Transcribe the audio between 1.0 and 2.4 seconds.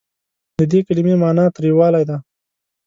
معني تریوالی دی.